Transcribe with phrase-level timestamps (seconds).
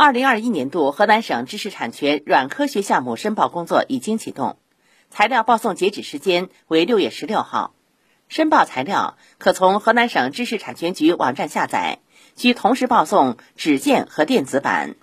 [0.00, 4.56] 二零二一年度河南省知识产权软科学项目申报工作已经启动，
[5.10, 7.74] 材料报送截止时间为六月十六号。
[8.28, 11.98] 申报材料可从河南省知识产权局网站下载，
[12.36, 14.94] 需同时报送纸件和电子版。